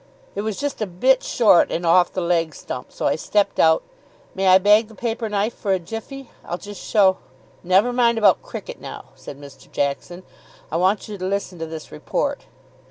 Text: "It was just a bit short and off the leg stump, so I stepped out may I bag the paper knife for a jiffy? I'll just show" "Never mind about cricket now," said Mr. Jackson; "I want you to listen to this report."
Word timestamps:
"It 0.33 0.41
was 0.41 0.57
just 0.59 0.81
a 0.81 0.87
bit 0.87 1.21
short 1.21 1.69
and 1.71 1.85
off 1.85 2.11
the 2.11 2.21
leg 2.21 2.55
stump, 2.55 2.91
so 2.91 3.05
I 3.05 3.15
stepped 3.15 3.59
out 3.59 3.83
may 4.33 4.47
I 4.47 4.57
bag 4.57 4.87
the 4.87 4.95
paper 4.95 5.29
knife 5.29 5.53
for 5.53 5.73
a 5.73 5.77
jiffy? 5.77 6.31
I'll 6.43 6.57
just 6.57 6.83
show" 6.83 7.17
"Never 7.73 7.93
mind 7.93 8.17
about 8.17 8.41
cricket 8.41 8.81
now," 8.81 9.09
said 9.13 9.39
Mr. 9.39 9.71
Jackson; 9.71 10.23
"I 10.71 10.77
want 10.77 11.07
you 11.07 11.19
to 11.19 11.25
listen 11.27 11.59
to 11.59 11.67
this 11.67 11.91
report." 11.91 12.47